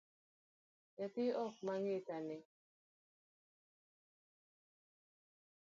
[0.95, 2.37] Nyathi ok ma ngeta ne